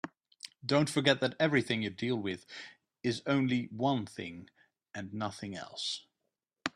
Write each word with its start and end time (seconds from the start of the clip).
Don't 0.65 0.89
forget 0.89 1.21
that 1.21 1.35
everything 1.39 1.83
you 1.83 1.91
deal 1.91 2.15
with 2.15 2.47
is 3.03 3.21
only 3.27 3.65
one 3.65 4.07
thing 4.07 4.49
and 4.95 5.13
nothing 5.13 5.55
else. 5.55 6.07